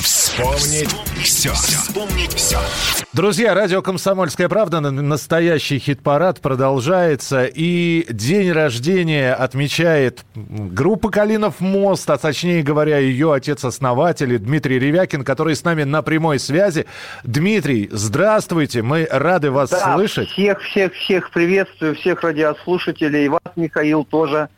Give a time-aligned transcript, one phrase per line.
[0.00, 1.52] Вспомнить все.
[1.52, 2.58] Вспомнить все.
[3.12, 7.44] Друзья, радио «Комсомольская правда», настоящий хит-парад продолжается.
[7.44, 15.56] И день рождения отмечает группа «Калинов мост», а точнее говоря, ее отец-основатель Дмитрий Ревякин, который
[15.56, 16.86] с нами на прямой связи.
[17.24, 20.28] Дмитрий, здравствуйте, мы рады вас да, слышать.
[20.30, 24.48] Всех-всех-всех приветствую, всех радиослушателей, и вас, Михаил, тоже.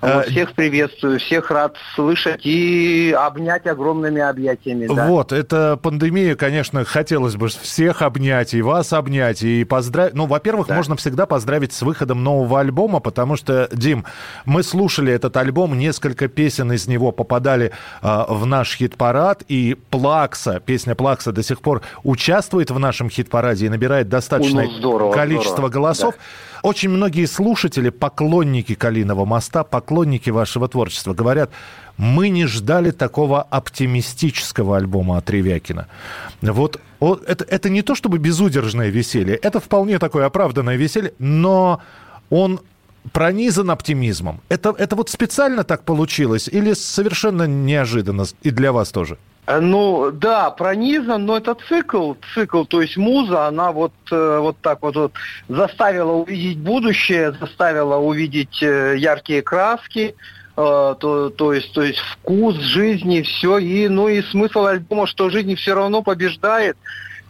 [0.00, 4.86] Вот, э, всех приветствую, всех рад слышать и обнять огромными объятиями.
[4.86, 5.06] Да.
[5.08, 10.14] Вот, это пандемия, конечно, хотелось бы всех обнять, и вас обнять, и поздравить.
[10.14, 10.76] Ну, во-первых, да.
[10.76, 14.04] можно всегда поздравить с выходом нового альбома, потому что, Дим,
[14.44, 17.72] мы слушали этот альбом, несколько песен из него попадали
[18.02, 23.66] э, в наш хит-парад, и Плакса, песня Плакса до сих пор участвует в нашем хит-параде
[23.66, 25.72] и набирает достаточное ну, здорово, количество здорово.
[25.72, 26.14] голосов.
[26.14, 26.20] Да.
[26.62, 31.50] Очень многие слушатели, поклонники Калиного моста, поклонники вашего творчества говорят,
[31.96, 35.86] мы не ждали такого оптимистического альбома от Ревякина.
[36.40, 41.80] Вот это, это не то чтобы безудержное веселье, это вполне такое оправданное веселье, но
[42.30, 42.60] он
[43.12, 44.40] пронизан оптимизмом.
[44.48, 49.18] Это, это вот специально так получилось или совершенно неожиданно и для вас тоже?
[49.48, 54.58] Э, ну, да, пронизан, но это цикл, цикл, то есть муза, она вот, э, вот
[54.60, 55.12] так вот, вот
[55.48, 60.14] заставила увидеть будущее, заставила увидеть э, яркие краски,
[60.54, 65.54] то, то, есть, то есть вкус жизни, все, и, ну и смысл альбома, что жизнь
[65.54, 66.76] все равно побеждает,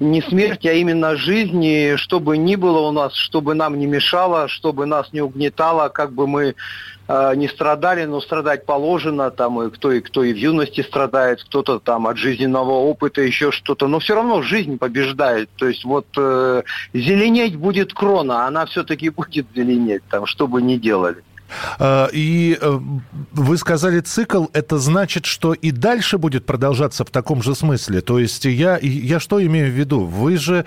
[0.00, 4.48] не смерть, а именно жизнь, и чтобы ни было у нас, чтобы нам не мешало,
[4.48, 6.54] чтобы нас не угнетало, как бы мы
[7.08, 11.42] э, не страдали, но страдать положено, там и кто и кто и в юности страдает,
[11.44, 16.06] кто-то там от жизненного опыта еще что-то, но все равно жизнь побеждает, то есть вот
[16.18, 21.22] э, зеленеть будет крона, она все-таки будет зеленеть, там, что бы ни делали.
[21.78, 22.78] А, и э,
[23.32, 28.00] вы сказали цикл, это значит, что и дальше будет продолжаться в таком же смысле.
[28.00, 30.04] То есть я, я что имею в виду?
[30.04, 30.64] Вы же,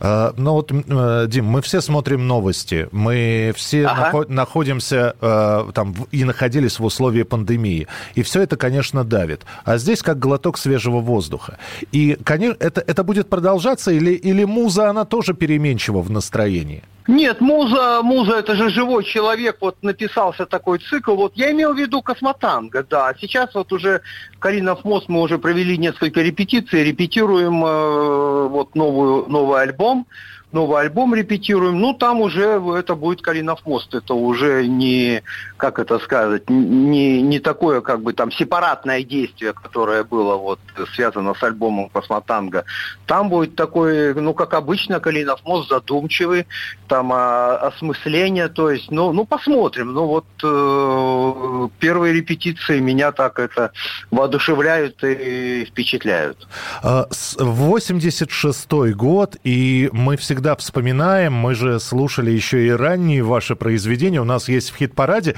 [0.00, 4.24] э, ну вот, э, Дим, мы все смотрим новости, мы все ага.
[4.28, 7.86] находимся там и находились в условии пандемии.
[8.14, 9.42] И все это, конечно, давит.
[9.64, 11.58] А здесь как глоток свежего воздуха.
[11.92, 16.82] И, конечно, это, это будет продолжаться или, или муза, она тоже переменчива в настроении?
[17.06, 21.14] Нет, муза, муза это же живой человек, вот написался такой цикл.
[21.16, 23.14] Вот я имел в виду космотанго, да.
[23.20, 24.02] Сейчас вот уже
[24.38, 30.06] Каринов мост мы уже провели несколько репетиций, репетируем э, вот новую, новый альбом
[30.52, 33.94] новый альбом репетируем, ну, там уже это будет Калинов мост.
[33.94, 35.22] Это уже не,
[35.56, 40.60] как это сказать, не, не такое, как бы, там, сепаратное действие, которое было вот
[40.94, 42.64] связано с альбомом Космотанго.
[43.06, 46.46] Там будет такой, ну, как обычно, Калинов мост задумчивый,
[46.88, 49.92] там а, осмысление, то есть, ну, ну, посмотрим.
[49.92, 53.72] Ну, вот э, первые репетиции меня так это
[54.10, 56.48] воодушевляют и впечатляют.
[56.82, 63.54] 86-й а, год, и мы всегда всегда вспоминаем, мы же слушали еще и ранние ваши
[63.54, 64.22] произведения.
[64.22, 65.36] У нас есть в хит-параде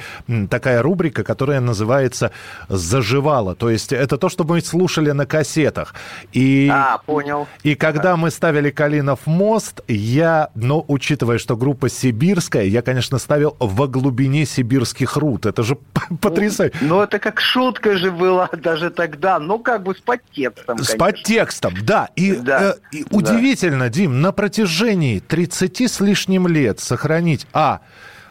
[0.48, 2.30] такая рубрика, которая называется
[2.68, 3.56] «Заживало».
[3.56, 5.96] То есть это то, что мы слушали на кассетах.
[6.32, 7.48] И, а, понял.
[7.64, 13.56] И когда мы ставили «Калинов мост», я, ну, учитывая, что группа сибирская, я, конечно, ставил
[13.58, 15.46] «Во глубине сибирских руд».
[15.46, 15.78] Это же
[16.20, 16.76] потрясающе.
[16.80, 21.74] Ну, это как шутка же была даже тогда, ну, как бы с подтекстом, С подтекстом,
[21.82, 22.08] да.
[22.14, 22.76] И, да.
[22.92, 27.80] Э, и удивительно, Дим, на протяжении протяжении 30 с лишним лет сохранить, а,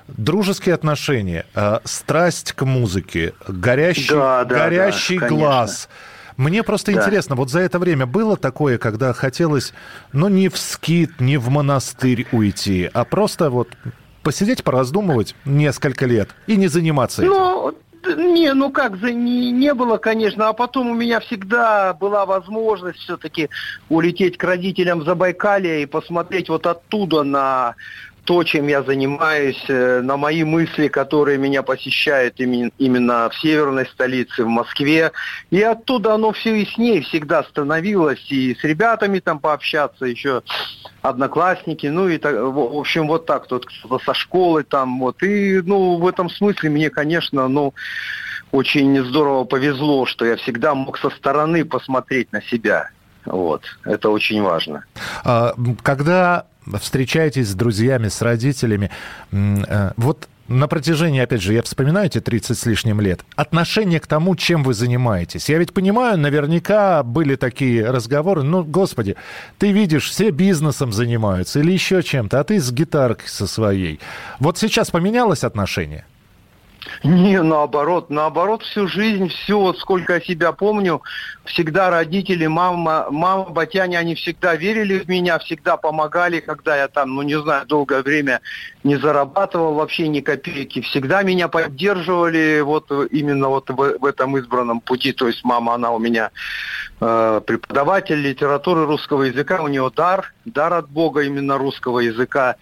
[0.08, 5.90] дружеские отношения, э, страсть к музыке, горящий, да, да, горящий да, глаз.
[6.38, 7.00] Мне просто да.
[7.00, 9.74] интересно, вот за это время было такое, когда хотелось,
[10.14, 13.70] ну, не в скит, не в монастырь уйти, а просто вот
[14.24, 17.32] посидеть, пораздумывать несколько лет и не заниматься этим?
[17.32, 17.76] Ну,
[18.08, 23.00] не, ну как, за не, не было, конечно, а потом у меня всегда была возможность
[23.00, 23.50] все-таки
[23.90, 27.76] улететь к родителям в Забайкалье и посмотреть вот оттуда на
[28.26, 34.44] то, чем я занимаюсь, э, на мои мысли, которые меня посещают именно в северной столице,
[34.44, 35.12] в Москве.
[35.50, 38.24] И оттуда оно все яснее всегда становилось.
[38.30, 40.44] И с ребятами там пообщаться, еще
[41.02, 43.68] одноклассники, ну и так, в общем, вот так, тут
[44.06, 45.24] со школы там, вот.
[45.24, 47.74] И, ну, в этом смысле мне, конечно, ну,
[48.52, 52.90] очень здорово повезло, что я всегда мог со стороны посмотреть на себя.
[53.26, 54.86] Вот, это очень важно.
[55.24, 55.54] А,
[55.84, 56.46] когда
[56.80, 58.92] встречаетесь с друзьями, с родителями,
[59.32, 64.08] э, вот на протяжении, опять же, я вспоминаю эти 30 с лишним лет, отношение к
[64.08, 65.50] тому, чем вы занимаетесь.
[65.50, 69.16] Я ведь понимаю, наверняка были такие разговоры, ну, господи,
[69.58, 74.00] ты видишь, все бизнесом занимаются или еще чем-то, а ты с гитаркой со своей.
[74.40, 76.06] Вот сейчас поменялось отношение?
[77.04, 81.02] Не, наоборот, наоборот, всю жизнь, все, вот сколько я себя помню,
[81.46, 87.16] всегда родители, мама, мама, батяне, они всегда верили в меня, всегда помогали, когда я там,
[87.16, 88.42] ну не знаю, долгое время
[88.84, 94.82] не зарабатывал вообще ни копейки, всегда меня поддерживали вот именно вот в, в этом избранном
[94.82, 96.32] пути, то есть мама, она у меня
[97.00, 102.56] э, преподаватель литературы русского языка, у нее дар, дар от Бога именно русского языка,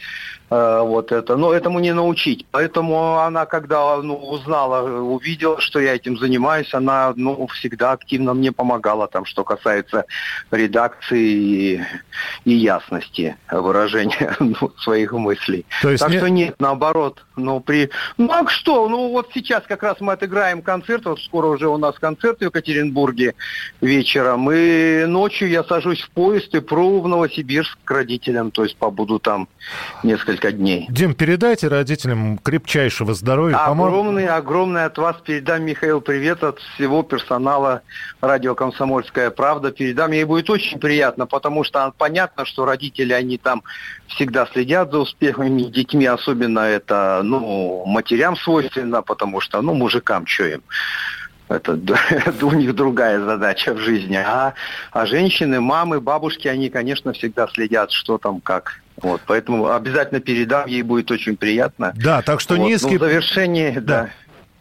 [0.50, 5.94] э, вот это, но этому не научить, поэтому она, когда ну, узнала, увидела, что я
[5.94, 10.06] этим занимаюсь, она, ну, всегда активно мне помогала там, что касается
[10.50, 11.82] редакции и,
[12.46, 15.68] и ясности выражения ну, своих мыслей.
[15.84, 16.18] То есть так не...
[16.18, 17.24] что нет, наоборот.
[17.36, 17.92] Ну, при...
[18.18, 18.90] ну а что?
[18.90, 22.44] Ну вот сейчас как раз мы отыграем концерт, вот скоро уже у нас концерт в
[22.44, 23.36] Екатеринбурге
[23.80, 28.76] вечером, и ночью я сажусь в поезд и пру в Новосибирск к родителям, то есть
[28.76, 29.48] побуду там
[30.02, 30.88] несколько дней.
[30.90, 33.56] Дим, передайте родителям крепчайшего здоровья.
[34.00, 37.81] Огромный, огромный от вас передам, Михаил, привет от всего персонала
[38.22, 40.13] радио «Комсомольская правда» передам.
[40.13, 43.62] Ей будет очень приятно, потому что понятно, что родители, они там
[44.07, 50.46] всегда следят за успехами детьми, особенно это, ну, матерям свойственно, потому что, ну, мужикам что
[50.46, 50.63] им
[51.50, 51.80] это,
[52.10, 54.16] это у них другая задача в жизни.
[54.16, 54.54] А,
[54.92, 58.81] а женщины, мамы, бабушки, они, конечно, всегда следят, что там, как.
[59.01, 61.94] Вот, поэтому обязательно передам, ей будет очень приятно.
[61.96, 62.98] Да, так что вот, низкий...
[62.98, 63.81] Ну, в завершении, да.
[63.81, 64.10] да.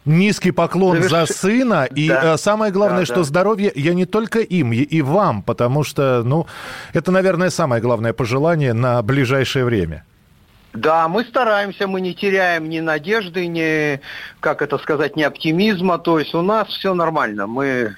[0.05, 1.11] Низкий поклон Заверш...
[1.11, 1.87] за сына.
[1.93, 2.33] И да.
[2.33, 3.23] Э, самое главное, да, что да.
[3.23, 6.47] здоровье я не только им, и вам, потому что, ну,
[6.93, 10.05] это, наверное, самое главное пожелание на ближайшее время.
[10.73, 13.99] Да, мы стараемся, мы не теряем ни надежды, ни,
[14.39, 15.97] как это сказать, ни оптимизма.
[15.97, 17.47] То есть у нас все нормально.
[17.47, 17.95] Мы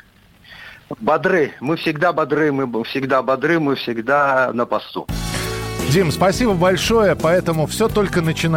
[0.99, 5.07] бодры, мы всегда бодры, мы всегда бодры, мы всегда на посту.
[5.89, 7.15] Дим, спасибо большое.
[7.15, 8.51] Поэтому все только начинается.